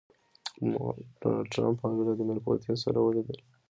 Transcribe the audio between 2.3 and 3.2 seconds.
پوتين سره